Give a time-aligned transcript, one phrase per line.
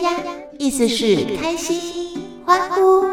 [0.00, 3.04] 呀呀，意思是开心、欢呼。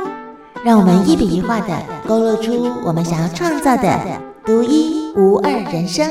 [0.63, 6.10] 让我们一笔一画的勾勒出我们想要创造的独一无二人生。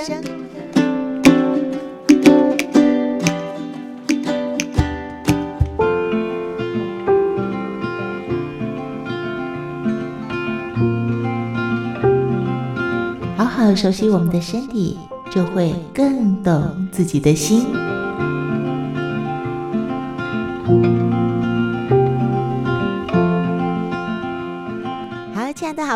[13.37, 14.99] 好好熟悉我们的身体，
[15.31, 17.67] 就会更懂自己的心。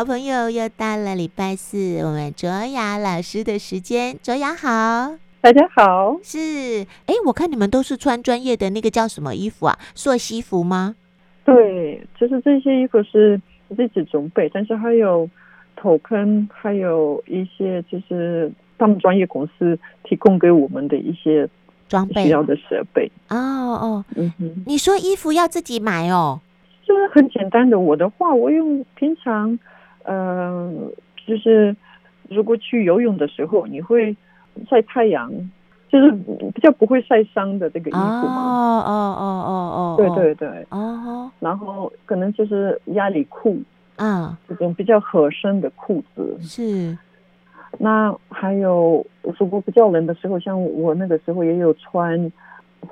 [0.03, 4.17] 好朋友，又到了礼拜四，我们卓雅老师的时间。
[4.21, 6.19] 卓雅好，大家好。
[6.21, 9.79] 是，哎，我看你们都是穿专业的那个叫什么衣服啊？
[9.95, 10.97] 溯西服吗？
[11.45, 13.39] 对，就是这些衣服是
[13.77, 15.29] 自己准备，但是还有
[15.77, 21.47] 头坑，还有一些就是他们专业公司提供给我们的一些
[21.87, 23.09] 装备需要的设备。
[23.29, 26.41] 哦哦，嗯哼，你说衣服要自己买哦？
[26.85, 29.57] 就是很简单的，我的话，我用平常。
[30.03, 30.71] 呃，
[31.25, 31.75] 就是
[32.29, 34.15] 如果去游泳的时候，你会
[34.69, 35.31] 晒太阳，
[35.89, 36.11] 就是
[36.53, 38.41] 比较不会晒伤的这个衣服嘛。
[38.43, 40.65] 哦哦哦哦哦，对对对。
[40.69, 41.31] 哦。
[41.39, 43.61] 然后可能就是压力裤
[43.97, 46.37] 啊，这种比较合身的裤子。
[46.41, 46.97] 是。
[47.79, 49.05] 那还有，
[49.39, 52.31] 如果比较冷的时候，像我那个时候也有穿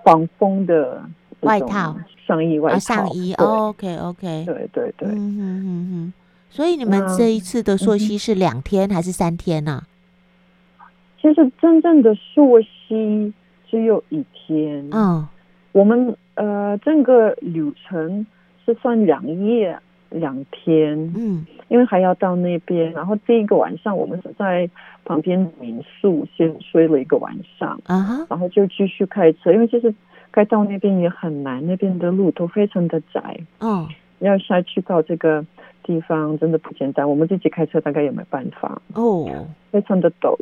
[0.04, 1.02] 防风的
[1.42, 3.34] 外套、上衣、外套、上衣。
[3.36, 4.44] OK OK。
[4.46, 5.08] 对对对。
[5.10, 6.14] 嗯嗯嗯。
[6.52, 9.84] 所以你们这一次的溯溪是两天还是三天呢？
[10.78, 10.84] 啊？
[11.22, 13.34] 其实真正的溯溪
[13.70, 14.86] 只有一天。
[14.92, 15.26] 嗯，
[15.72, 18.28] 我们呃整个旅程
[18.66, 19.80] 是算两夜
[20.10, 21.14] 两天。
[21.16, 24.70] 嗯，因为还要到那边，然后第一个晚上我们是在
[25.06, 27.80] 旁边民宿先睡了一个晚上。
[27.86, 29.96] 啊哈，然后就继续开车，因为其实
[30.34, 33.40] 开到那边也很难，那边的路都非常的窄。
[33.62, 33.88] 嗯，
[34.20, 35.46] 要下去到这个。
[35.84, 39.26] 地方真的不简单，我们自己开车大概也没办法哦，
[39.72, 40.36] 非常的陡。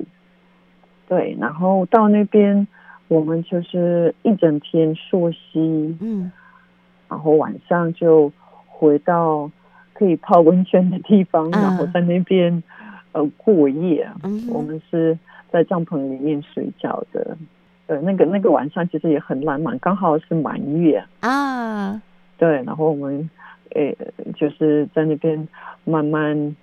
[1.07, 2.67] 对，然后到那边
[3.07, 6.31] 我们就是一整天溯溪，嗯，
[7.07, 8.31] 然后晚上就
[8.67, 9.49] 回到
[9.93, 12.61] 可以泡温泉的地方，然后在那边
[13.11, 14.09] 呃过夜。
[14.23, 15.17] 嗯，我们是
[15.49, 17.37] 在帐篷里面睡觉的。
[17.87, 22.01] 对，那个那个晚上其实也很浪漫，刚好是满月啊。
[22.37, 23.29] 对，然后我们。
[23.75, 23.97] 诶，
[24.35, 25.47] 就是在那边
[25.83, 26.55] 慢慢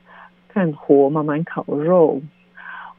[0.48, 2.20] 看火，慢慢烤肉。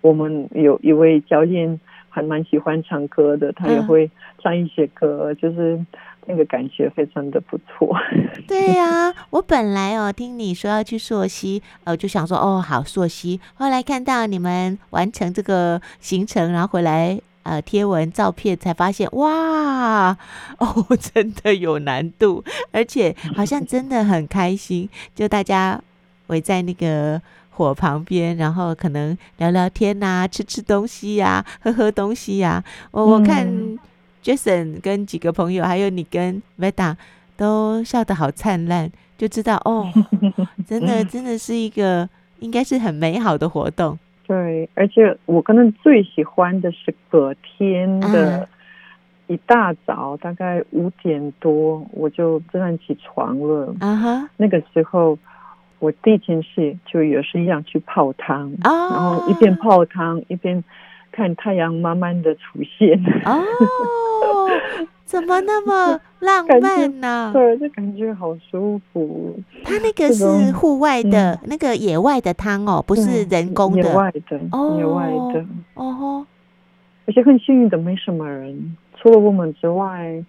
[0.02, 1.80] 我们有一位教练
[2.10, 4.10] 还蛮喜欢唱歌的，他也会
[4.42, 5.84] 唱一些歌，嗯、就是
[6.26, 7.96] 那个感觉非常的不错。
[8.48, 17.20] 对呀、啊，我本来哦听你说要去溯溪，呃，就想说哦好溯溪，后来看到你们完成这个行程，然后回来。
[17.48, 20.10] 呃，贴文照片才发现，哇，
[20.58, 22.44] 哦， 真的有难度，
[22.74, 24.90] 而且好像真的很开心。
[25.16, 25.82] 就大家
[26.28, 27.22] 围在那个
[27.52, 32.62] 火旁边，然后可能聊聊天呐，吃吃东西呀，喝喝东西呀。
[32.92, 33.48] 我我看
[34.22, 36.98] Jason 跟几个朋友，还有你跟 Veda
[37.38, 39.88] 都笑得好灿烂，就知道哦，
[40.68, 42.10] 真的真的是一个
[42.40, 43.98] 应该是很美好的活动。
[44.28, 48.48] 对，而且我可能最喜欢的是隔天的
[49.28, 53.74] 一大早，嗯、大概五点多我就自然起床了。
[53.80, 55.18] 啊哈，那个时候
[55.80, 60.64] 我第一件事就也是一样去泡汤，哦、然后一边泡汤一边
[61.12, 63.02] 看太阳慢慢的出现。
[63.24, 63.42] 哦。
[65.08, 67.32] 怎么那么 浪漫呢、啊？
[67.32, 69.40] 对，就感觉好舒服。
[69.64, 73.84] 它那个是户外的、嗯、那个野外的汤哦，不是人工的。
[73.84, 75.46] 野外的，哦、野外的。
[75.76, 76.26] 哦吼，
[77.06, 80.22] 而且很幸运的，没什么人，除了我们之外，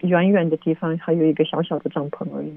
[0.00, 2.52] 远远的地方还有一个小小的帐篷而已。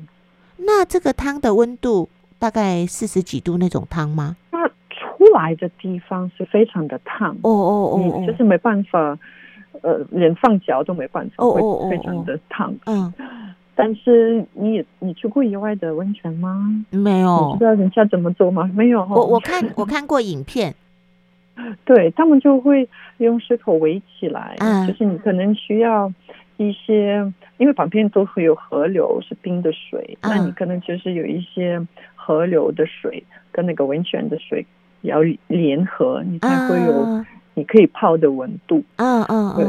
[0.58, 4.36] 那这个汤的温度大概四十几度那种汤吗？
[4.52, 7.32] 它出来的地方是非常的烫。
[7.44, 9.18] 哦哦哦，你就是没办法。
[9.84, 12.74] 呃，连放脚都没办法，会非常的烫。
[12.86, 13.14] 嗯，
[13.76, 16.84] 但是你也你去过野外的温泉吗？
[16.90, 17.52] 没有。
[17.52, 18.70] 你知道人家怎么做吗？
[18.74, 19.06] 没有。
[19.10, 20.74] 我我看 我看过影片，
[21.84, 22.88] 对他们就会
[23.18, 26.12] 用石头围起来，嗯，就是你可能需要
[26.58, 31.86] 一些，因为旁边都会有河流，是冰的水，嗯，那你可能就是有一些
[32.16, 33.22] 河流的水
[33.52, 34.66] 跟那个温泉的水
[35.02, 37.26] 要联合，你才会有。
[37.56, 39.66] 嗯你可以泡的温度，嗯嗯，对，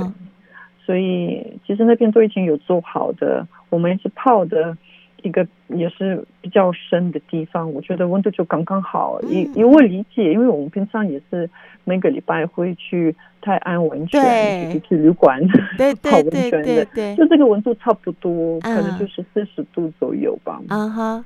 [0.86, 4.74] 所以其实那边都已经有做好的，我们是泡的
[5.22, 9.20] 一个也是比较深的地方，我觉得温度就刚刚好。
[9.24, 11.48] 因、嗯、因为我理解，因为我们平常也是
[11.84, 15.38] 每个礼拜会去泰安温泉，去去旅馆
[16.02, 16.86] 泡温泉的，
[17.16, 20.58] 就这个温度差不多，可能就是四十度左右吧。
[20.70, 21.24] 嗯哼。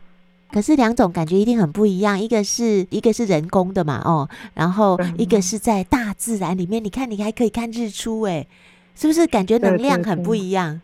[0.50, 8.46] 可是两种感觉一定很不一样，一个是一个是人工的嘛，哦，然后一个是在大自然里面，你看你还可以看日出，哎，
[8.94, 10.80] 是不是感觉能量很不一样？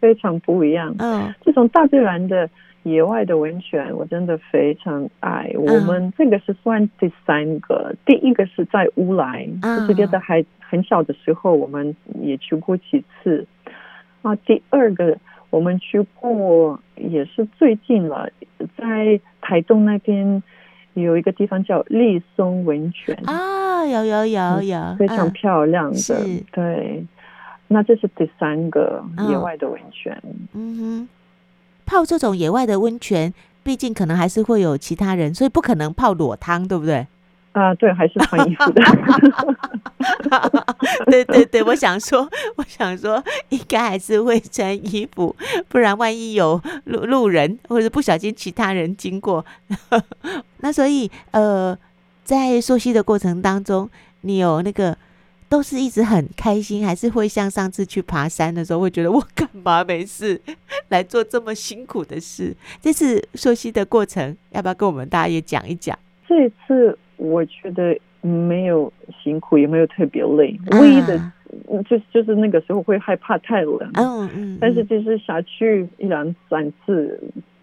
[0.00, 0.94] 非常不一样。
[0.98, 2.48] 嗯，这种大自然的
[2.84, 5.50] 野外的温泉，我真的非常爱。
[5.54, 13.46] 嗯、我们这个是算第三个，第一个是在乌来，就是觉得还很小的时候，我们也去过几次。
[14.22, 15.18] 啊，第二个。
[15.56, 18.28] 我们去过，也是最近了，
[18.76, 20.42] 在台东那边
[20.92, 27.06] 有一个地方叫立松温泉啊，有有有有，非常漂亮的，嗯、对。
[27.68, 30.22] 那这是第三个野外的温泉。
[30.52, 31.08] 嗯哼，
[31.86, 33.32] 泡这种野外的温泉，
[33.64, 37.06] 毕竟可能还是会有其他人，所以不可能泡裸汤，对不对？
[37.56, 38.82] 啊，对，还是穿衣服的。
[41.06, 45.34] 对对对，我想说，我想说，应该还是会穿衣服，
[45.66, 49.42] 不然万一有路路人或者不小心其他人经过，
[50.60, 51.76] 那所以呃，
[52.24, 53.88] 在溯溪的过程当中，
[54.20, 54.94] 你有那个
[55.48, 60.38] 都是一直很开心，还是会像上次去爬山的时候，会觉得我干嘛没事
[60.88, 62.54] 来做这么辛苦的事？
[62.82, 65.98] 这次溯溪的过程，要不要跟我们大家也讲一讲？
[66.28, 66.98] 这次。
[67.16, 68.92] 我觉得没有
[69.22, 71.32] 辛苦，也没有特别累，唯一的
[71.88, 77.18] 就是就是那个时候会害怕太冷，嗯嗯，但是就是下去一两三次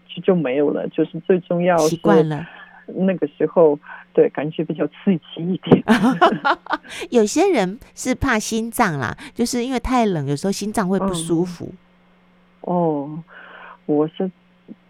[0.08, 2.46] 就就没有了，就是最重要习惯了。
[2.86, 3.78] 那个时候
[4.12, 5.82] 对感觉比较刺激一点。
[7.10, 11.72] 有些人是怕心脏啦，就是因为太冷，有时候心脏会不舒服。
[12.62, 13.22] 哦，
[13.86, 14.30] 我是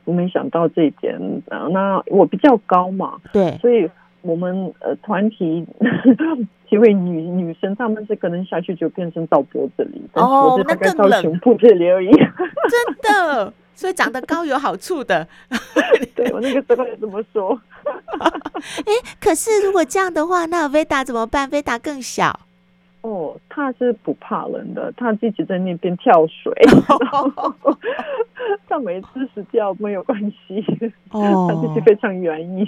[0.05, 1.19] 没想到这一点，
[1.49, 3.91] 那我比较高嘛，对，所以。
[4.25, 5.65] 我们呃团体
[6.69, 12.11] 几位女女生，她们是可能下去就变成到脖子里，哦，那更冷胸部这里而已。
[12.11, 15.29] 真的，所以长得高有好处的。
[16.17, 17.61] 对，我那个时候也这么说。
[18.19, 22.41] 哎，可是如果这样的话，那 Veda 怎么办？Veda 更小。
[23.05, 26.51] 哦，他是不怕冷的，他自己在那边跳水。
[28.67, 30.65] 他每次死掉没有关系，
[31.11, 32.67] 哦，他自己非常愿意。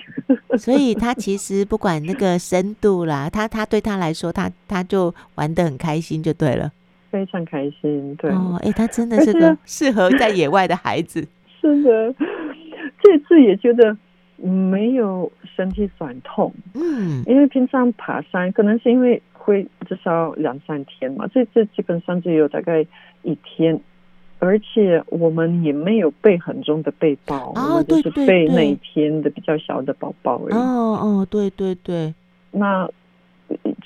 [0.59, 6.71] 所以他其实不管那个深度啦，他他对他来说，他他就玩的很开心就对了，
[7.11, 8.15] 非常开心。
[8.17, 11.27] 对，哦，哎，他真的是个适合在野外的孩子。
[11.59, 12.15] 是的，
[13.03, 13.97] 这次也觉得
[14.37, 16.53] 没有身体酸痛。
[16.75, 19.23] 嗯，因为平常爬山，可能是因为。
[19.47, 22.85] 会至少两三天嘛，这这基本上只有大概
[23.23, 23.81] 一天，
[24.41, 30.55] 而且我们也没有背很重的背包，哦、我们就是背那一天的比较小的包包而已。
[30.55, 32.13] 哦哦，对对对。
[32.51, 32.91] 那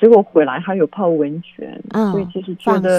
[0.00, 2.98] 结果回来还有泡温泉，哦、所以其实觉得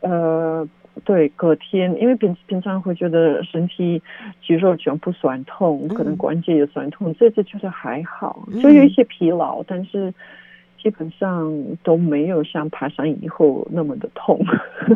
[0.00, 0.66] 呃，
[1.04, 4.02] 对，隔天因为平平常会觉得身体
[4.44, 10.12] 肌肉全部酸痛，可能关节也酸痛，嗯、这次觉得还好，就有一些疲劳，嗯、但是。
[10.82, 11.52] 基本上
[11.84, 14.36] 都没有像爬山以后那么的痛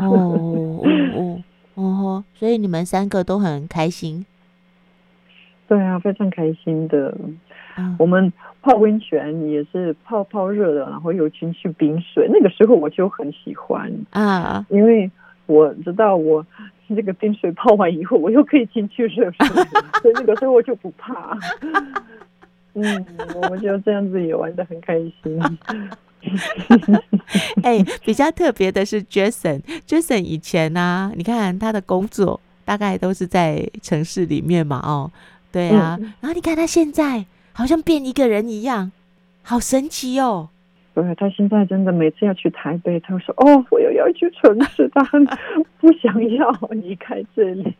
[0.01, 0.81] 哦
[1.15, 1.43] 哦
[1.75, 4.27] 哦，所以你们三个都很开心。
[5.69, 7.17] 对啊，非常开心的。
[7.99, 12.29] 我们泡温泉也是泡泡热的，然后又进去冰水。
[12.33, 15.11] 那个时候我就很喜欢啊，因为
[15.45, 16.45] 我知道我
[16.89, 19.47] 这个冰水泡完以后，我又可以进去热水，
[20.01, 21.39] 所以那个时候我就不怕。
[22.77, 25.13] 嗯，我们就这样子也玩的很开心。
[27.63, 35.11] 哎、欸，比较特别的是 Jason，Jason 以前呢、啊，你看他的工作大概都是在城市里面嘛，哦，
[35.51, 38.93] 对啊，嗯、然后你看他现在好像变一个人一样，
[39.43, 40.51] 好神奇哦。
[40.95, 45.25] 对，他现在真的每次要去台北，他说：“哦，我又要去城市，他很
[45.79, 47.73] 不想要离开这里。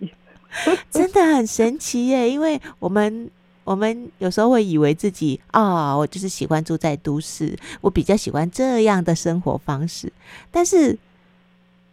[0.89, 3.31] ”真的很神奇耶，因为我们。
[3.67, 10.11] 我们有时候会以为自己啊、我就是喜欢住在都市，我比较喜欢这样的生活方式，
[10.53, 10.97] 但是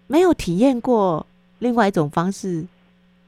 [0.05, 1.25] 没有体验过
[1.57, 2.63] 另外一种方式，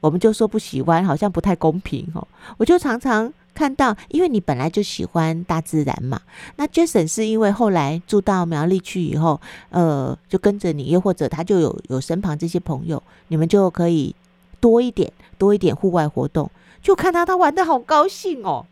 [0.00, 2.26] 我们就说不喜欢，好像不太公平哦。
[2.56, 6.20] 我就常常看到，因为你本来就喜欢大自然嘛，
[6.54, 14.14] 那 Jason 是因为后来住到苗栗去以后，呃，就跟着你，又或者他就有有身旁这些朋友，你们就可以
[14.60, 16.48] 多一点多一点户外活动。
[16.86, 18.64] 就看他，他玩的好高兴哦。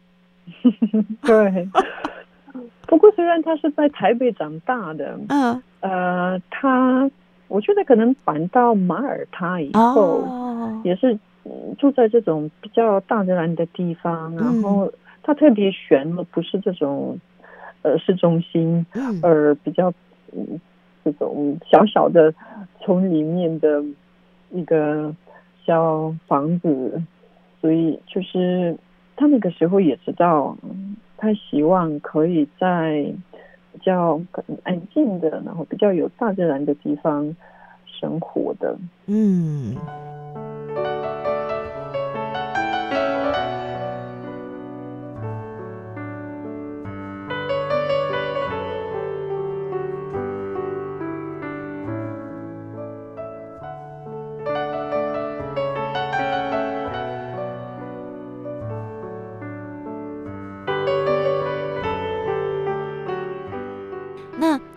[1.26, 1.68] 对，
[2.86, 7.10] 不过虽然他是在台北长大的，嗯，呃，他
[7.48, 11.18] 我觉得可能搬到马耳他以后，哦、也是
[11.76, 14.92] 住在这种比较大自然的地方，然后
[15.24, 17.18] 他特别悬了，不是这种
[17.82, 18.86] 呃市中心，
[19.24, 19.92] 而比较
[21.04, 22.32] 这种小小的
[22.80, 23.82] 村里面的
[24.52, 25.12] 一个
[25.66, 27.02] 小房子，
[27.64, 28.76] 所以就是
[29.16, 30.54] 他那个时候也知道，
[31.16, 33.10] 他希望可以在
[33.72, 34.20] 比较
[34.64, 37.34] 安静的，然后比较有大自然的地方
[37.86, 39.74] 生活的，嗯。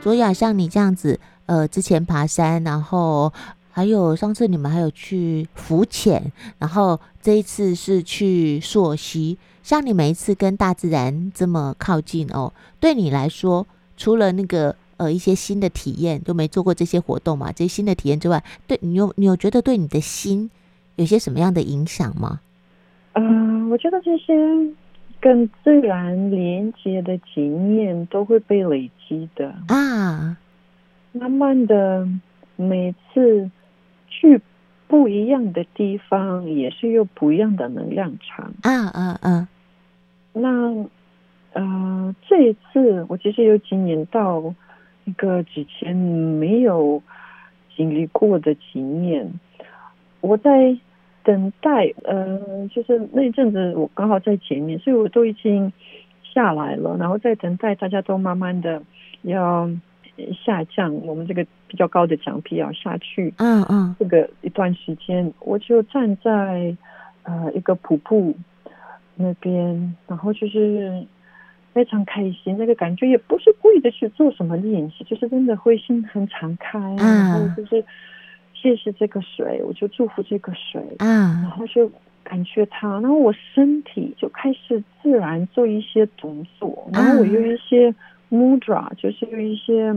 [0.08, 3.34] 卓雅，像你这样子，呃，之前爬山，然后
[3.70, 9.38] 还有上次你们还有去浮潜，然后这一次是去溯溪。
[9.64, 17.52] 像你每一次跟大自然这么靠近哦，对你来说，除了那个呃一些新的体验，都没做过这些活动嘛？
[17.52, 20.50] 这些新的体验之外，对你有你有觉得对你的心
[20.96, 22.40] 有些什么样的影响吗？
[23.16, 24.34] 嗯、我觉得这些。
[25.20, 30.38] 跟自然连接的经验都会被累积的啊，
[31.12, 32.08] 慢慢的
[32.56, 33.50] 每次
[34.08, 34.40] 去
[34.88, 39.50] 不一样的地方，也是有不一样的能量场啊啊啊！
[40.34, 40.86] 那
[41.54, 44.54] 呃，这一次我其实有经验到
[45.06, 47.02] 一个之前没有
[47.76, 49.32] 经历过的经验，
[50.22, 50.78] 我在。
[51.28, 52.40] 等待，呃，
[52.74, 55.74] 就是那一阵子我刚好在前面，所以我都已经
[56.24, 58.82] 下来了，然后在等待，大家都慢慢的
[59.24, 59.70] 要
[60.46, 66.74] 下降，我们这个比较高的奖品要下去，嗯嗯，这个一段时间，我就站在
[67.24, 68.34] 呃一个瀑布
[69.16, 71.06] 那边，然后就是
[71.74, 77.84] 非常开心，那个感觉也不是故意的去做什么练习，就是真的会心很敞开，然后就是。
[78.62, 81.90] 谢谢这个水，我就祝福这个水，嗯，然后就
[82.24, 87.94] 感觉它，然后我身体就开始自然做一些动作，然后我用一些
[88.30, 89.94] mudra，就是用一些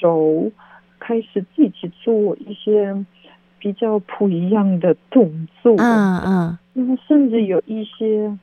[0.00, 0.50] 手
[0.98, 2.94] 开始自己做一些
[3.58, 8.36] 比较不一样的动作，嗯嗯，然后甚至有一些。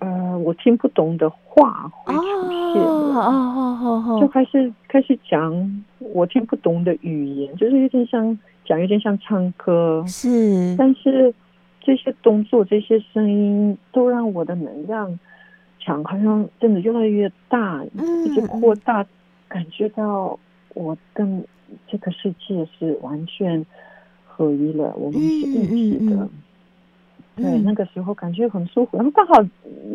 [0.00, 10.74] 呃，我听不懂的话会出现，哦哦哦哦，就开始开始讲我听不懂的语言，就是有点像讲，有点像唱歌，是。
[10.76, 11.32] 但是
[11.80, 15.18] 这些动作、这些声音都让我的能量
[15.80, 19.06] 场好像真的越来越大，嗯、一直扩大，
[19.48, 20.38] 感觉到
[20.74, 21.44] 我跟
[21.86, 23.64] 这个世界是完全
[24.26, 26.28] 合一了，我们是一体的。
[27.36, 29.34] 对，那个时候感觉很舒服，然后刚好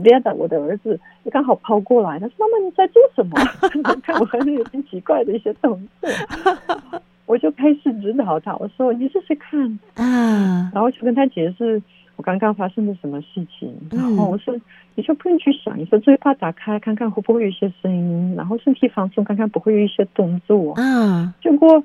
[0.03, 3.37] 别的我的儿子也刚好跑过来，他说：“妈妈你在做什么？”
[4.03, 5.71] 看我很有点奇怪的一些动
[6.01, 6.09] 作，
[7.29, 11.79] 我就开始指导他，我说：“你试试看。”啊，然后就跟他解释
[12.15, 14.55] 我刚刚发生了什么事情，然后我说
[14.95, 21.83] ：“你就不用去想，你说嘴巴打开看看会不会有一些声音，然后身体放松看看不会有一些动作。”啊，结果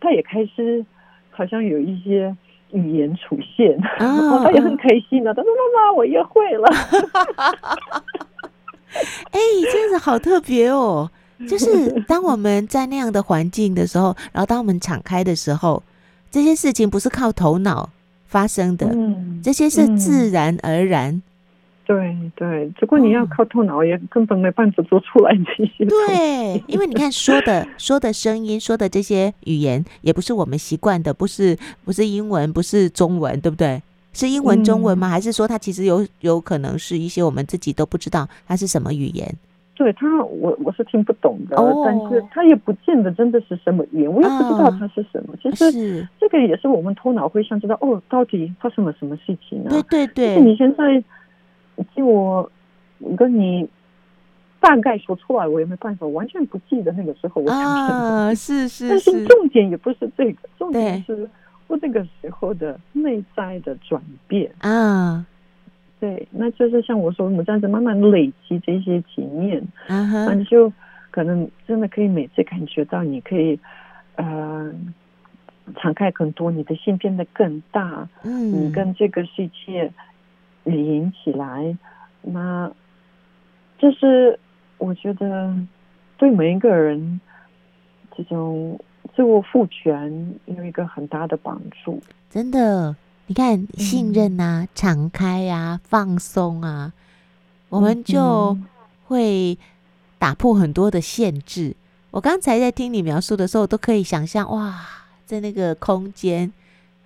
[0.00, 0.86] 他也开始
[1.30, 2.36] 好像有一些。
[2.72, 5.32] 语言出现，然后他也很开心的。
[5.32, 6.68] 他说：“妈妈，我也会了。
[9.30, 9.38] ”哎，
[9.70, 11.08] 这样子好特别哦！
[11.48, 15.82] 就是当我们在那样的环境的时候，然后当我们敞开的时候，
[16.30, 17.90] 这些事情不是靠头脑
[18.26, 21.22] 发生的，嗯、这些是自然而然。
[21.86, 25.84] 对对，如果你要靠头脑，也根本没办法做出来这些。
[25.84, 33.82] 对，因为你看说的 说的声音，说的这些语言，也不是我们习惯的，不是不是英文，不是中文，对不对？
[34.14, 35.08] 是英文、中文吗？
[35.08, 39.36] 嗯、还是说它其实有有可能是一些我们自己都不知道它是什么语言？
[39.74, 45.34] 对他，我我是听不懂的，哦、但是他也不见得真的是什么语言，我也不知道它是什么。
[45.42, 49.82] 其实、哦、这个也是我们头脑会想知道，哦，到底发生了什么事情呢、啊？
[49.90, 51.02] 对对对，你现在。
[51.96, 52.48] 就我
[53.16, 53.68] 跟你
[54.60, 57.98] 大概说出来，我也没办法，完全不记得那个时候我讲什么。
[57.98, 58.88] 啊， 是是是。
[58.90, 61.28] 但是重点也不是这个，重点是
[61.66, 65.26] 我那个时候的内在的转变啊。
[66.04, 70.72] 对，那就是像我说，我们这样子慢慢累积这些经验，嗯哼，那你就
[71.10, 73.58] 可能真的可以每次感觉到，你可以
[74.16, 74.72] 呃
[75.76, 79.90] 敞开更多，你的心变得更大，嗯，你跟这个世界。
[80.66, 81.76] 连起来，
[82.22, 82.72] 那
[83.78, 84.40] 这是
[84.78, 85.54] 我觉得
[86.16, 87.20] 对每一个人
[88.16, 88.80] 这种
[89.14, 92.02] 自我赋权有一个很大的帮助。
[92.30, 92.96] 真的，
[93.26, 96.92] 你看信任啊、敞开啊、放松啊，
[97.70, 98.56] 我们就
[99.06, 99.58] 会
[100.18, 101.74] 打破很多的限制。
[102.10, 104.86] 我刚才在听你描述的时候，我都可以想象哇，
[105.24, 106.52] 在那个空间，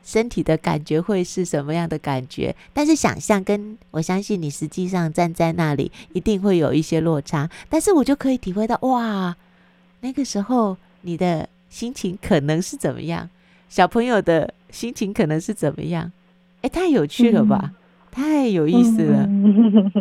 [0.02, 2.54] 身体的感觉会是什么样的感觉？
[2.72, 7.48] 但是想象跟我相信你实际上站在那里，一定会有一些落差。
[7.68, 9.36] 但是我就可以体会到哇，
[10.00, 13.30] 那个时候你的心情可能是怎么样？
[13.68, 16.10] 小朋友的心情可能是怎么样？
[16.62, 17.60] 哎，太有趣了吧！
[17.62, 17.74] 嗯、
[18.10, 19.26] 太有意思了。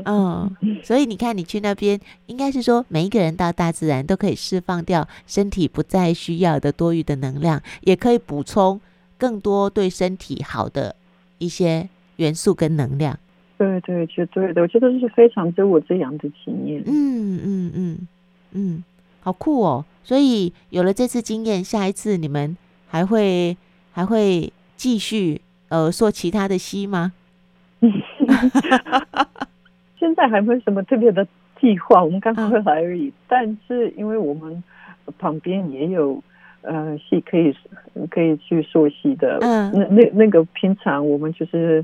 [0.06, 0.52] 嗯，
[0.84, 8.82] 所以你看，你去那边，应该是说每一个人到大自然都可以释放掉身体不再需要的多余的能量，也可以补充
[9.18, 10.96] 更多对身体好的
[11.38, 13.18] 一些元素跟能量。
[13.58, 16.82] 对对，绝对的，我觉得这是非常对我这样的经验。
[16.86, 18.08] 嗯嗯嗯
[18.52, 18.84] 嗯，
[19.22, 19.86] 好酷哦！
[20.04, 22.58] 所以有了这次经验，下一次你们。
[22.90, 23.58] 还会
[23.92, 27.12] 还会继续呃说其他的戏吗？
[30.00, 31.28] 现在还没有什么特别的
[31.60, 33.08] 计划，我们刚回来而已。
[33.08, 34.64] 嗯、但是因为我们
[35.18, 36.22] 旁边也有
[36.62, 37.56] 呃戏可以
[38.10, 41.84] 可以去说戏的，嗯，那那那个平常我们就是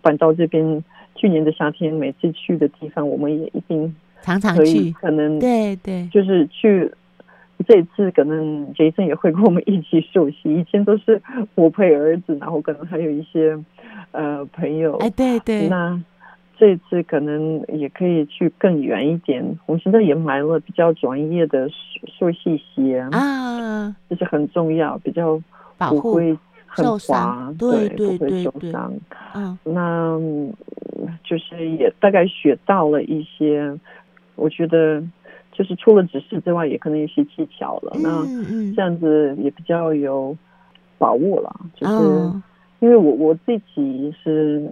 [0.00, 0.82] 搬到这边，
[1.14, 6.90] 去年的夏天每次去的地方，我们也一定常常去，可能对对，就是去。
[7.66, 11.22] 这次可能 Jason 也会跟我们一起受洗，以前都是
[11.54, 13.58] 我陪儿子，然后可能还有一些
[14.12, 14.96] 呃朋友。
[14.98, 15.66] 哎，对对。
[15.68, 15.98] 那
[16.58, 19.58] 这次可能也可以去更远一点。
[19.66, 21.68] 我们现在也买了比较专业的
[22.18, 25.40] 受洗鞋啊，这是很重要，比较
[25.78, 28.92] 不会很滑，对，对，不会受伤。
[29.34, 30.18] 嗯，那
[31.24, 33.74] 就是也大概学到了一些，
[34.34, 35.02] 我觉得。
[35.56, 37.96] 就是除了指示之外，也可能有些技巧了。
[37.98, 38.22] 那
[38.74, 40.36] 这样子也比较有
[40.98, 41.50] 把握了。
[41.74, 41.94] 就是
[42.80, 44.70] 因为我我自己是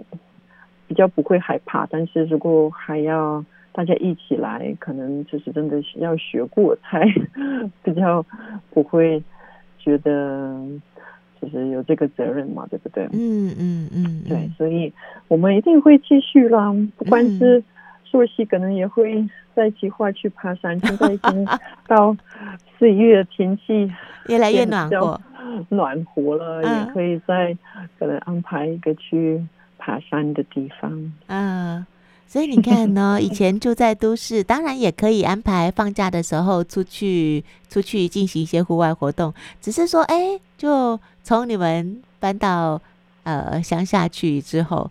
[0.87, 7.03] 比较不会害怕，但是如果还要大家一起来，可能就是真的是要学过才
[7.81, 8.23] 比较
[8.69, 9.23] 不会
[9.79, 10.63] 觉得
[11.41, 13.05] 就是有这个责任嘛，对不对？
[13.11, 14.93] 嗯嗯嗯，对，所以
[15.27, 17.63] 我们一定会继续啦，不管是。
[18.05, 21.45] 做戏可能也会再计划去爬山，现在已经
[21.87, 22.15] 到
[22.77, 23.91] 四月，天气
[24.27, 25.19] 越来越暖和，
[25.69, 27.55] 暖和了，也可以再
[27.99, 29.43] 可能安排一个去
[29.77, 31.13] 爬山的地方。
[31.27, 31.85] 嗯，
[32.27, 42.81] 所以你看呢， 以前住在都市，当然也可以安排放假的时候出去出去进行一些户外活动，只是说，哎，就从你们搬到
[43.23, 44.89] 呃乡下去之后。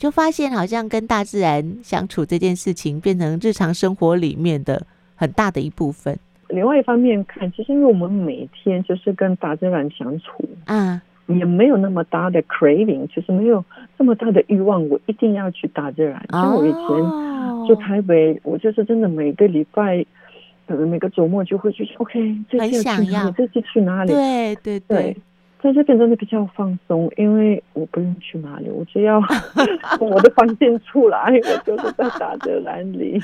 [0.00, 6.18] 就发现好像跟大自然相处这件事情变成日常生活里面的很大的一部分。
[6.48, 13.62] 另外一方面看，其实因为我们每天就是跟大自然相处啊，也没有那么大的 craving，就是没有
[13.98, 16.24] 这么大的欲望，我一定要去大自然。
[16.30, 20.02] 像我以前住台北，我就是真的每个礼拜，
[20.66, 21.86] 可能每个周末就会去。
[21.98, 23.34] OK，这次去哪里？
[23.36, 24.12] 这次去哪里？
[24.14, 25.14] 对对对。
[25.62, 29.20] 在这边真的比较放松，因为我不用去哪里，我只要
[29.98, 33.20] 从我的房间出来，我就是在大自然里。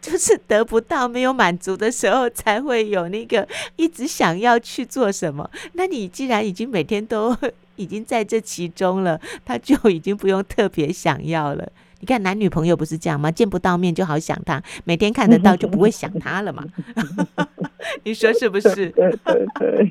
[0.00, 5.50] 就是得不到、没有满足的时候，才会有那个一直想要去做什么。
[5.72, 7.34] 那你既然已经每天都
[7.76, 11.66] 已经在这其中了，他就已经不用特别想要了。
[12.04, 13.30] 你看男女朋友不是这样吗？
[13.30, 16.62] 见不到面就好想他，每天看得到就不会想他了嘛。
[18.04, 18.90] 你说是不是？
[18.90, 19.90] 对 对对。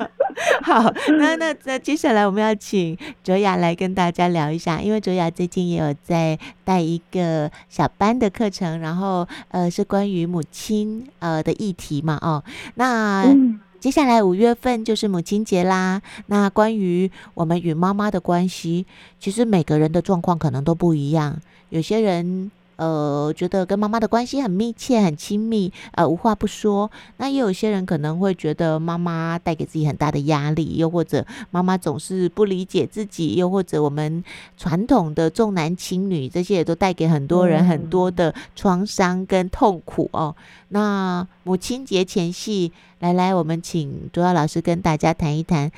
[0.64, 12.42] 好，那那那接下来我们要请卓雅来跟大家聊一下，因为卓雅最近也有在带一个小班的课程，然后呃是关于母亲呃的议题嘛，哦，
[12.76, 13.24] 那。
[13.24, 16.02] 嗯接下来五月份就是母亲节啦。
[16.26, 18.84] 那关于我们与妈妈的关系，
[19.18, 21.40] 其实每个人的状况可能都不一样。
[21.70, 26.90] 有些人呃觉得跟妈妈的关系很密切、很亲密，呃无话不说。
[27.18, 34.24] 那也有些人可能会觉得妈妈带给自己很大的压力，又或者妈妈总是不理解自己，又或者我们
[34.56, 40.34] 传统的重男轻女，这些也都带给很多人很多的创伤跟痛苦哦。
[40.70, 42.72] 那母亲节前夕。
[43.00, 45.72] 来来，我们请卓耀老师跟大家谈一谈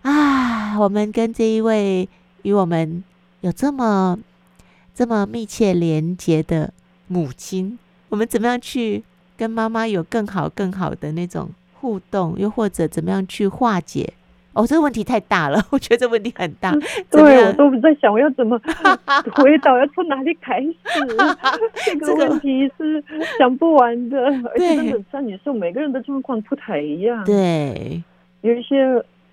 [0.00, 2.08] 啊，我们跟这一位
[2.44, 3.04] 与我们
[3.42, 4.18] 有这么
[4.96, 6.72] 这么密切连接的
[7.06, 7.78] 母亲，
[8.08, 9.04] 我们怎么样去
[9.36, 14.14] 跟妈妈有更好更好的那种互动，又或者怎么样去化解？
[14.54, 16.72] 哦，这个问题太大了， 我觉得这个问题很大。
[17.10, 18.58] 对，我都在想，我要怎么
[19.36, 20.74] 回答，要从哪里开始？
[22.00, 23.04] 这个问题是
[23.38, 27.22] 讲不完的，而且真的像你说，每个人的状况不太一样。
[27.26, 28.02] 对，
[28.40, 28.76] 有一些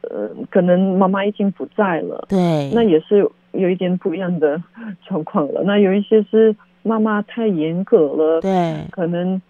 [0.02, 4.62] 呃，可能妈妈已经不在了，对，那也是有一点不一样的
[5.08, 5.64] 状况了。
[5.64, 9.42] 那有一些是妈妈太严格了，对，可能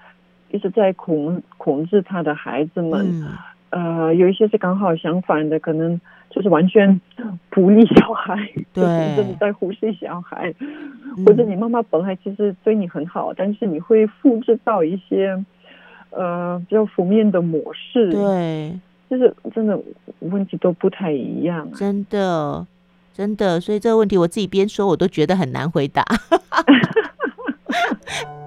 [0.52, 3.22] 一直在控控制他的孩子们。
[3.22, 3.28] 嗯。
[3.76, 7.02] 呃，有一些是刚好相反的，可能就是完全
[7.50, 8.38] 不理小孩，
[8.72, 15.44] 对，就是在忽视小孩，嗯、或者你妈妈本来其实对你很好，但是你会复制到一些
[16.12, 19.82] 呃比较负面的模式，对，就是真的
[20.20, 22.63] 问题都不太一样，真的
[23.13, 26.04] 真的，所以这个问题我自己边说我都觉得很难回答。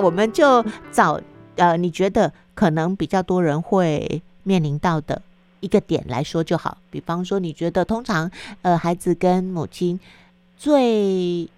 [0.00, 1.20] 我们就找
[1.56, 5.20] 呃，你觉得可能比较多人会面临到的
[5.60, 6.78] 一个点来说就好。
[6.90, 8.30] 比方说，你觉得通常
[8.62, 9.98] 呃，孩子跟母亲
[10.56, 11.48] 最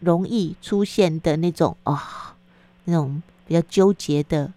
[0.00, 1.98] 容易出现的那种哦，
[2.84, 4.52] 那种比较纠结的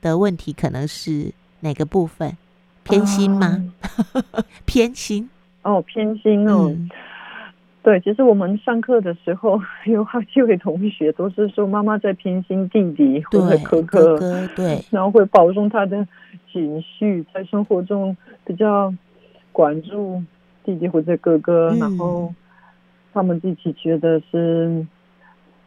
[0.00, 2.36] 的问题，可能是哪个部分？
[2.84, 3.62] 偏心吗？
[4.14, 5.28] 嗯、 偏心？
[5.62, 6.70] 哦，偏心哦。
[6.70, 6.88] 嗯
[7.88, 16.06] 对，其实我们上课的时候有好几位同学都是说，妈妈在偏心弟弟或者哥哥，对， 然后会保重他的
[16.52, 18.92] 情绪，在生活中比较
[19.52, 20.22] 关注
[20.66, 22.34] 弟弟或者哥哥，嗯、然后
[23.14, 24.86] 他们自己觉得是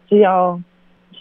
[0.08, 0.62] 只要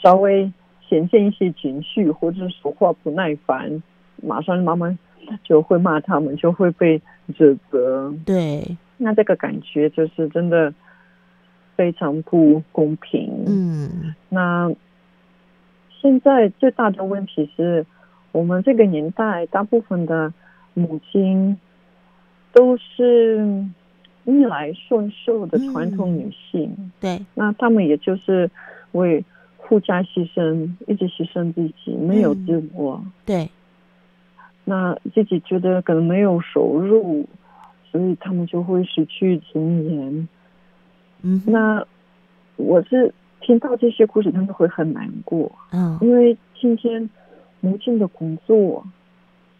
[0.03, 0.53] 稍微
[0.87, 3.83] 显现一些情绪或者说话不耐烦，
[4.23, 4.99] 马上妈妈
[5.45, 7.01] 就会骂他们，就会被
[7.35, 8.13] 指责。
[8.27, 10.71] 对，那这个感觉就是真的。
[11.81, 13.33] 非常不公平。
[13.47, 14.71] 嗯，那
[15.99, 17.87] 现在最大的问题是
[18.33, 20.31] 我们这个年代大部分的
[20.75, 21.57] 母亲
[22.53, 23.65] 都是
[24.25, 26.71] 逆来顺受的传统女性。
[26.77, 28.51] 嗯、对，那她们也就是
[28.93, 29.25] 为
[29.57, 33.01] 护家牺牲，一直牺牲自己，没有自我。
[33.03, 33.51] 嗯、对，
[34.67, 37.25] 那自己觉得可能没有收入，
[37.91, 40.29] 所以他们就会失去尊严。
[41.23, 41.85] 嗯，那
[42.57, 45.51] 我是听到这些故事，真的会很难过。
[45.73, 47.09] 嗯，因为今天
[47.61, 48.85] 母亲的工作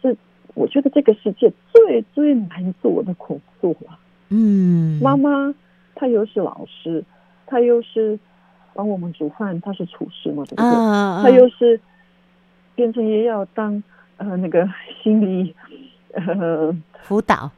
[0.03, 0.17] 是，
[0.55, 3.99] 我觉得这个世界最最难做的工作了。
[4.29, 5.55] 嗯，妈妈
[5.95, 7.03] 她又是老师，
[7.47, 8.19] 她又是
[8.75, 10.65] 帮我们煮饭，她是厨师嘛，对不对？
[10.65, 11.81] 嗯，她又是
[12.75, 13.83] 变成也要当
[14.19, 14.69] 呃那个
[15.03, 15.55] 心理
[16.13, 17.51] 呃辅导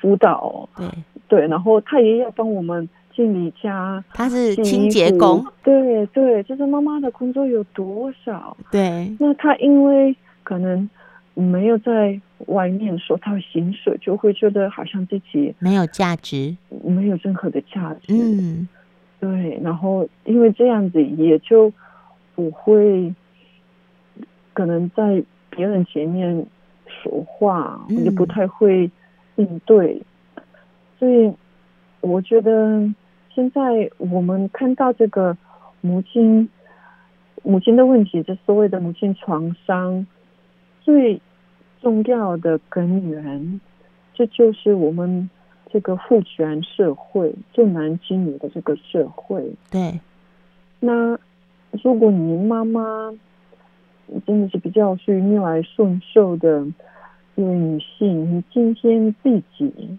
[0.00, 0.88] 辅导，对
[1.28, 2.88] 对，然后她也要帮我们。
[3.14, 5.44] 清理家，他是清洁工。
[5.64, 8.56] 对对，就是妈妈的工作有多少？
[8.70, 10.88] 对，那他因为可能
[11.34, 18.14] 没有在外面收到薪水，就会觉得好像自己没有价值，没有任何的价值。
[18.14, 18.68] 嗯，
[19.18, 21.70] 对，然后因为这样子，也就
[22.34, 23.12] 不会
[24.52, 26.46] 可能在别人前面
[26.86, 28.90] 说话，也、嗯、不太会
[29.34, 30.00] 应对，
[30.98, 31.32] 所以
[32.00, 32.88] 我觉得。
[33.34, 35.36] 现在我们看到这个
[35.80, 36.48] 母亲，
[37.42, 40.06] 母亲的问题，就所谓的母亲创伤，
[40.80, 41.20] 最
[41.80, 43.60] 重要的根源，
[44.14, 45.30] 这就是我们
[45.70, 49.50] 这个父权社会重男轻女的这个社会。
[49.70, 50.00] 对。
[50.80, 51.18] 那
[51.82, 53.12] 如果你妈妈
[54.26, 56.66] 真的是比较属于逆来顺受的
[57.36, 59.98] 一位女性，你今天自己。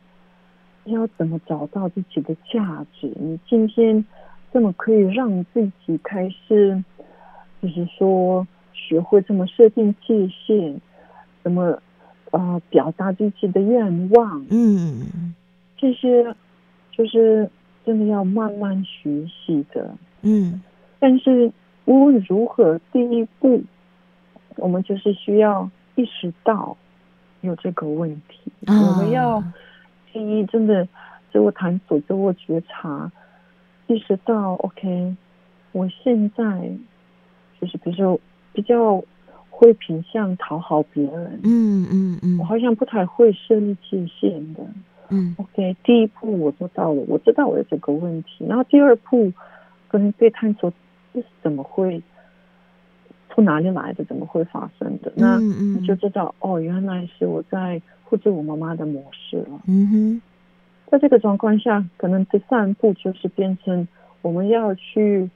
[0.86, 3.12] 要怎么找到自己的价值？
[3.20, 4.04] 你今天
[4.52, 6.84] 怎么可以让自己开始，
[7.62, 10.82] 就是说学会怎么设定界限，
[11.44, 11.80] 怎么
[12.32, 14.46] 啊、呃、表达自己的愿望？
[14.50, 15.34] 嗯，
[15.78, 16.36] 这些
[16.92, 17.50] 就是
[17.86, 19.94] 真的要慢慢学习的。
[20.24, 20.62] 嗯，
[21.00, 21.52] 但是
[21.86, 23.62] 无论如何，第一步
[24.56, 26.76] 我们就是需要意识到
[27.42, 29.44] 有这个问题，哦、我们要。
[30.14, 30.88] 第一，真的
[31.32, 33.12] 自我探索、自我觉察，
[33.88, 35.16] 意识到 OK，
[35.72, 36.70] 我现在
[37.60, 38.20] 就是比如说
[38.54, 39.02] 比较
[39.50, 44.62] 会偏向讨好别人，嗯嗯嗯，嗯我好像不太会设立界限的，
[45.10, 49.32] 嗯，OK，第一步我做到了，我知道我有这个问题，然后第二步
[49.88, 50.72] 可能被探索
[51.14, 52.02] 这是怎么会
[53.30, 57.82] 从哪里来的，怎么会发生的，那你就知道、嗯、哦，原来是我在。
[58.12, 59.62] 复制我妈妈的模式了。
[59.68, 60.22] 嗯哼，
[60.92, 63.88] 在这个状况下，可能第三步就是变成
[64.22, 65.30] 我们要去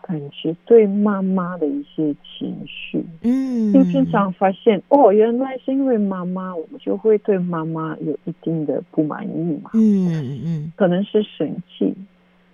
[0.00, 11.94] 感觉对妈妈的一些情绪，嗯，因为经常发现哦，原来是因为妈妈，我们就会对妈妈有一定的不满意嘛，嗯嗯，可能是生气，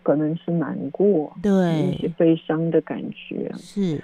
[0.02, 4.02] 可能是难过，对，一些悲伤的感觉，是，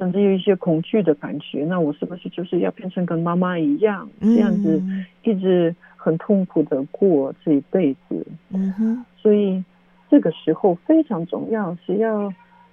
[0.00, 1.64] 甚至有一些恐惧的感觉。
[1.66, 4.82] 那我是不是就是要变成跟妈妈一样，嗯、这样子
[5.22, 8.26] 一直很痛苦的过这一辈子？
[8.48, 9.62] 嗯哼，所以
[10.10, 12.32] 这个时候非常重要，是要。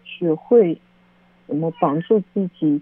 [0.09, 0.79] 学会
[1.47, 2.81] 怎么帮助自己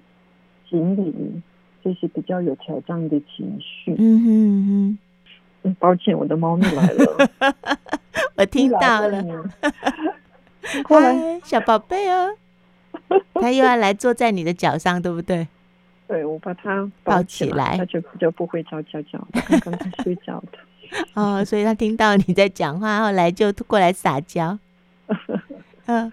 [0.70, 1.42] 经历
[1.84, 3.96] 这些比较有挑战的情绪。
[3.98, 4.98] 嗯哼嗯
[5.64, 7.30] 哼，抱歉，我的猫咪来了，
[8.38, 9.24] 我听到了。
[10.88, 12.30] 过来，小宝贝哦，
[13.36, 15.48] 它又要来坐在你的脚上，对不对？
[16.08, 19.28] 对，我把他抱起来，他就比较不会叫叫叫。
[19.48, 20.58] 刚刚在睡觉的。
[21.16, 24.58] 哦，所以他听到你在讲话，后来就过来撒娇。
[25.88, 26.12] 嗯。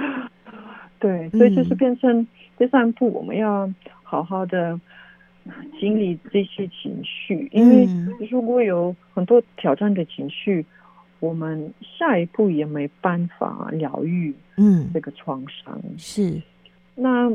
[0.99, 2.25] 对，所以就是变成
[2.57, 3.69] 第三步，我们要
[4.05, 4.79] 好好的
[5.81, 7.89] 经历这些情绪，因为
[8.31, 10.65] 如果有很多挑战的情绪，
[11.19, 16.41] 我们下一步也没办法疗愈，嗯，这个创伤是。
[16.95, 17.31] 那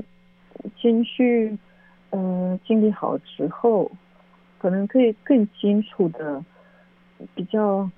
[0.80, 1.58] 情绪
[2.10, 3.91] 呃经历好之后，
[4.60, 6.43] 可能可以更清楚的，
[7.36, 7.89] 比较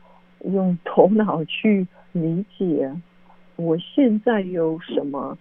[0.46, 2.92] 用头脑去理解
[3.56, 5.38] 我现在有什么。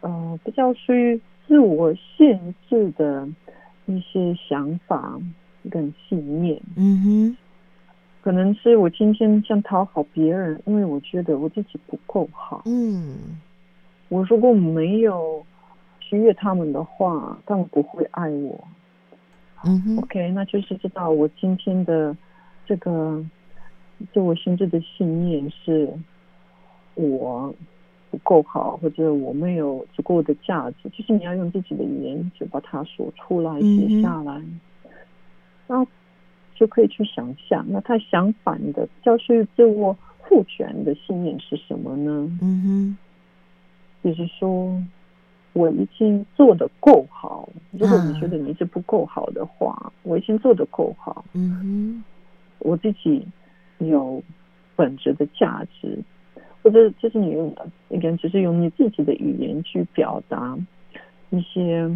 [0.00, 3.26] 呃，比较属于自我限制的
[3.86, 5.18] 一些想法
[5.70, 6.60] 跟信念。
[6.76, 7.36] 嗯哼，
[8.20, 12.64] 可能是我今天想讨好别人，因为我觉得我自己不够好。
[12.66, 13.40] 嗯，
[14.08, 15.44] 我如果没有
[16.00, 18.64] 取悦他们的话，他们不会爱我。
[19.64, 22.16] 嗯哼，OK，那就是知道我今天的
[22.66, 23.24] 这个
[24.12, 25.92] 自我心智的信念是
[26.94, 27.54] 我。
[28.10, 34.40] 不够好，或者我没有足够的价值，就是你要用自己的语言去把它说出来、写下来，
[35.66, 35.84] 然后
[36.54, 37.66] 就可以去想象。
[37.68, 42.12] 那他相反的，就是自我赋权的信念是什么呢？
[42.40, 42.98] 嗯哼，
[44.04, 44.80] 就是说
[45.54, 47.48] 我已经做得够好。
[47.72, 51.24] 如果你觉得你是不够好的话，我已经做得够好。
[51.32, 52.04] 嗯哼，
[52.58, 53.26] 我自己
[53.78, 54.22] 有
[54.76, 55.98] 本质的价值。
[56.62, 60.56] 或者就是你用的，应该就是用你自己的语言去表达
[61.28, 61.86] 一些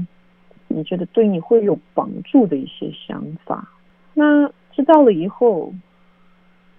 [0.67, 3.67] 你觉得对你会有帮助的一些想法。
[4.13, 5.73] 那知道了以后，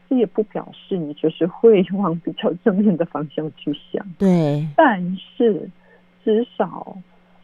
[0.10, 4.06] 这也不表示你就是会 往比较正面的方向去想。
[4.18, 5.70] 对，但是
[6.24, 6.98] 至少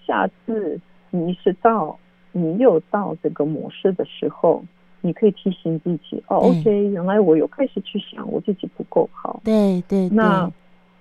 [0.05, 0.79] 下次
[1.11, 1.97] 你意识到
[2.31, 4.63] 你又到这个模式的时候。
[5.01, 10.51] 你可以提醒自己哦，OK，原来我有开始去想我自己不够好，对对，那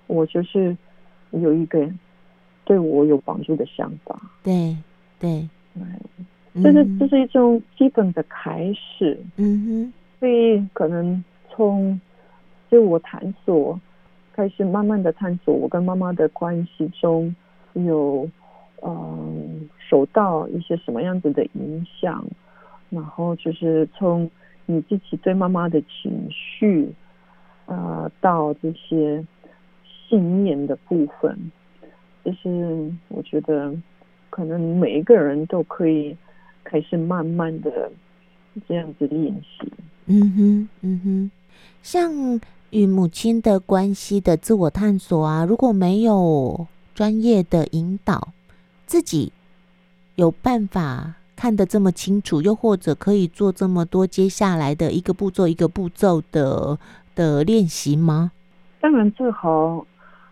[0.05, 0.77] 我就是
[1.31, 1.89] 有一个
[2.65, 4.77] 对我有帮助的想法，对
[5.19, 5.49] 对，
[6.61, 11.23] 这是这是一种基本的开始，嗯哼，所以可能
[11.55, 11.99] 从
[12.69, 13.79] 自我探索
[14.33, 17.33] 开始，慢慢的探索我跟妈妈的关系中
[17.73, 18.29] 有
[18.81, 22.25] 嗯受到一些什么样子的影响。
[22.89, 24.29] 然后就是从
[24.65, 26.93] 你自己对妈妈的情绪，
[27.65, 29.25] 呃，到这些
[30.07, 31.51] 信念的部分，
[32.23, 33.75] 就是我觉得
[34.29, 36.15] 可能每一个人都可以
[36.63, 37.91] 开始慢慢的
[38.67, 39.71] 这样子练习。
[40.05, 41.31] 嗯哼，嗯哼，
[41.81, 42.39] 像
[42.71, 48.29] 与母亲的关系的自我探索啊，如果没有专业的引导，
[48.85, 49.31] 自己
[50.15, 56.77] 有办法看得这么清楚，又或者可以做这么多接下来的一个步骤一个步骤的
[57.13, 58.31] 的练习吗？
[58.81, 59.85] 当然最好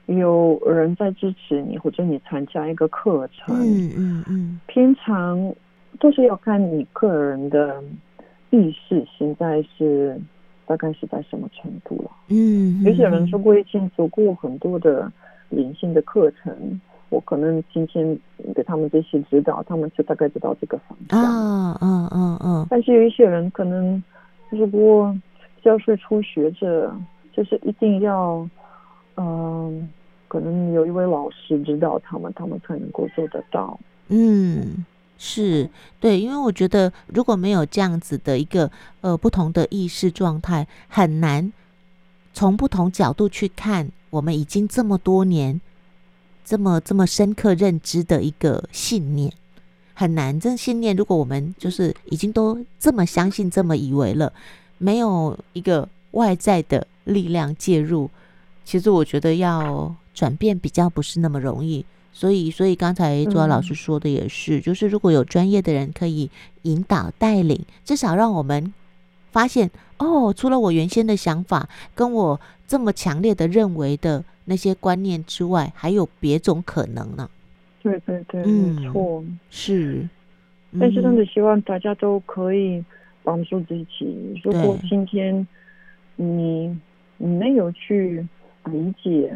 [0.06, 3.56] 有人在支持你，或者你参加一个课程。
[3.56, 4.60] 嗯嗯嗯。
[4.68, 5.54] 平常
[6.00, 7.82] 都是要看你个人的
[8.50, 10.20] 意识，现在是
[10.66, 12.12] 大概是在什么程度了。
[12.30, 12.82] 嗯。
[12.84, 15.12] 有些人说过已经做过很多的
[15.50, 16.82] 灵性的课程。
[17.10, 18.18] 我可能今天
[18.56, 21.22] 给他们这些指导，他们就大概知道这个方向。
[21.22, 22.66] 啊，嗯嗯嗯。
[22.72, 24.04] 但是有一些人可能，
[24.50, 25.16] 如果
[25.64, 26.92] 教是初学者，
[27.32, 28.38] 就是一定要，
[29.16, 29.88] 嗯、呃，
[30.28, 33.80] 可能有一位老师指导他们，他们才能够做得到。
[34.08, 34.84] 嗯，
[35.26, 35.70] 是
[36.02, 41.54] 对，因为我觉得如果没有这样子的一个呃不同的意识状态，很难
[42.34, 45.62] 从不同角度去看我们已经这么多年。
[46.46, 49.32] 这么这么深刻认知的一个信念
[49.94, 50.38] 很难。
[50.38, 54.34] 这信念，如果我们就是已经都这么相信、这么以为了，
[54.78, 58.10] 没有一个外在的力量介入，
[58.66, 61.86] 其实我觉得要转变比较不是那么容易。
[62.16, 66.30] 所以，所以刚才卓老师说的也是，嗯、就是如果有专业的人可以
[66.62, 68.72] 引导带领，至少让我们
[69.32, 77.28] 发现哦，除了我原先的想法，跟我这么强烈的认为的那些观念之外，还有别种可能呢。
[77.82, 80.08] 对对对，嗯、没错，是。
[80.80, 82.84] 但是真的希望大家都可以
[83.24, 84.40] 帮助自己。
[84.44, 85.46] 如果今天
[86.16, 86.78] 你
[87.18, 88.24] 你没有去
[88.66, 89.36] 理解。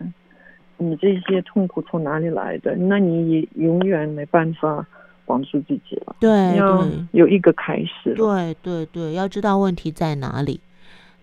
[0.77, 2.75] 你这些痛苦从哪里来的？
[2.75, 4.85] 那你也永远没办法
[5.25, 6.15] 帮助自己了。
[6.19, 8.13] 对，要有一个开始。
[8.15, 10.59] 对对对，要知道问题在哪里。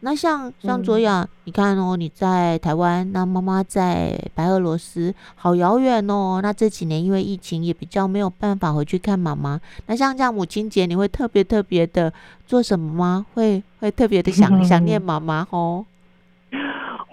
[0.01, 6.41] 那像像卓雅，嗯、你看哦，你在台湾，那妈妈在白俄罗斯，好遥远哦。
[6.43, 9.59] 那这几年因为疫情，也比较没有办法回去看妈妈。
[9.87, 12.13] 那像这样母亲节，你会特别特别的
[12.47, 13.25] 做什么吗？
[13.33, 15.87] 会会特别的想、嗯、 想念妈妈哦？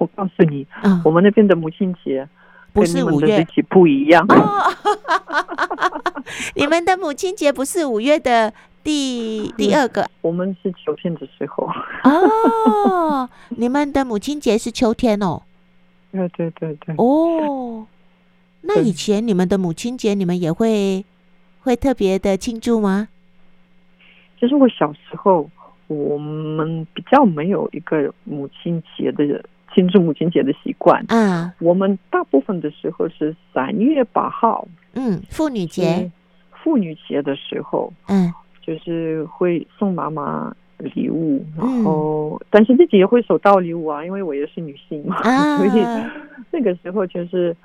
[0.02, 2.28] 我告诉你，嗯、我们那边的母亲节
[2.74, 4.26] 不是五月，不一样。
[4.30, 4.74] 哦、
[6.58, 8.52] 你们的母亲节不是五月的
[8.84, 10.10] 第第二个？
[10.22, 11.70] 我们是秋天的时候。
[12.04, 15.44] 哦，你们的母亲节是秋天哦。
[16.12, 16.96] 对对对对。
[16.98, 17.86] 哦，
[18.62, 21.06] 那以前你们的母亲节，你们也会
[21.60, 23.08] 会特别的庆祝吗？
[24.40, 25.48] 其实我小时候，
[25.86, 29.46] 我们比较没有一个母亲节的人。
[29.74, 36.12] 庆祝母亲节的习惯，嗯，我们大部分的时候是三月八号，嗯，妇女节，
[36.52, 45.86] 妇女节的时候，嗯，就是会送妈妈礼物，然后，嗯、但是自己也会收到礼物啊，因为我也是女性嘛，啊、 所以
[46.52, 47.56] 那个时候就是，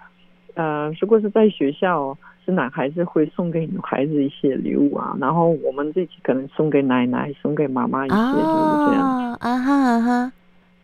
[0.54, 10.32] 呃，如果是在学校，是男孩子会送给女孩子一些礼物啊，然后我们自己可能送给奶奶，送给妈妈一些，就是这样，啊哈啊哈，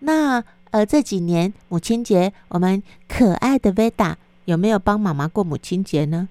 [0.00, 0.42] 那。
[0.72, 4.14] 呃，这几年母亲节，我们可爱的 Veda
[4.46, 6.28] 有没有帮妈妈过母亲节呢？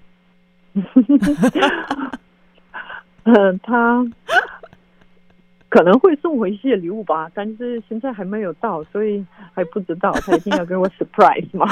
[3.22, 4.04] 嗯， 他
[5.68, 9.24] 可能会送回一些礼物吧，但是现在还没有到，所以
[9.54, 10.10] 还不知道。
[10.12, 11.66] 他一定要给我 surprise 吗？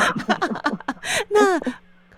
[1.31, 1.61] 那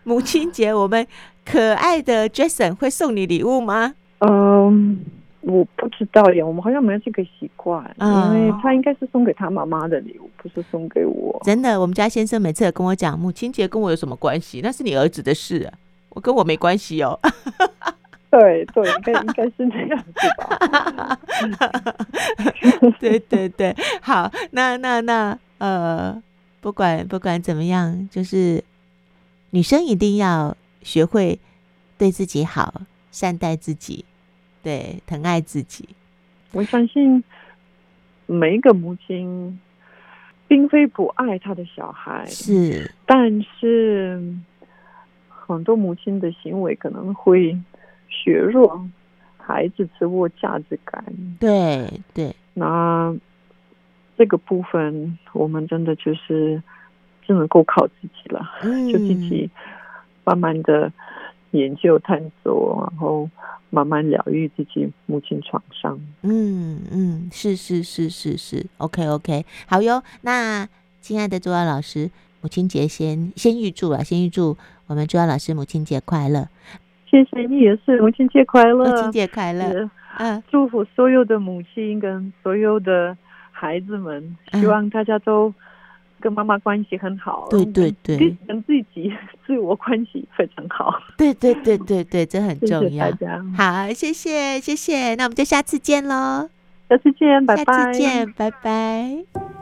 [0.04, 1.06] 母亲节，我们
[1.46, 3.94] 可爱的 Jason 会送你礼物吗？
[4.20, 5.02] 嗯。
[5.42, 11.40] 我不知道耶，我们好像没有这个习惯，哦、因为他应该是送给他妈妈的礼物，不是送给我。
[11.44, 14.60] 真的，我们家先生每次也跟我讲，母亲节跟我有什么关系？
[14.62, 15.74] 那是你儿子的事，啊，
[16.10, 17.18] 我跟我没关系哦。
[18.30, 21.18] 对对，应该应该是这样子吧。
[22.98, 26.22] 对对对，好，那那那呃，
[26.60, 28.62] 不管不管怎么样，就是
[29.50, 31.38] 女生一定要学会
[31.98, 34.04] 对自己好，善待自己。
[34.62, 35.88] 对，疼爱自己。
[36.52, 37.22] 我相信
[38.26, 39.58] 每一个母亲，
[40.46, 44.22] 并非不爱她的小孩，是，但是
[45.28, 47.58] 很多母亲的行为可能会
[48.08, 48.86] 削弱
[49.38, 51.04] 孩子自我价值感。
[51.40, 53.14] 对对，那
[54.16, 56.62] 这个部分，我们真的就是
[57.26, 59.50] 只能够靠自己了，嗯、就自己
[60.24, 60.92] 慢慢的
[61.52, 63.30] 研究探索，然后。
[63.74, 65.98] 慢慢疗愈自己母亲创伤。
[66.20, 70.02] 嗯嗯，是是是是是，OK OK，好哟。
[70.20, 70.68] 那
[71.00, 72.10] 亲爱的卓雅老师，
[72.42, 76.50] 母亲节先先预祝啊，先预祝我们卓雅老师母亲节快乐。
[77.10, 79.88] 谢谢你也是母亲节快乐，母亲节快乐。
[80.18, 83.16] 嗯，祝福所有的母亲跟所有的
[83.50, 85.48] 孩子们，希望大家都。
[85.48, 85.54] 嗯
[86.22, 89.12] 跟妈妈关系很好，对对对，跟自己
[89.44, 93.06] 自我关系非常好，对对对对对，这很重要。
[93.56, 96.48] 好，谢谢谢谢，那我们就下次见喽，
[96.88, 99.61] 下次见，拜拜，下次见，拜拜。